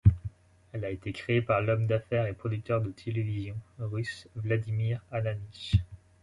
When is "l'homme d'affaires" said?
1.61-2.25